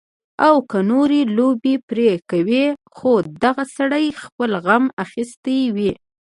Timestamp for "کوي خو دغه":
2.29-3.63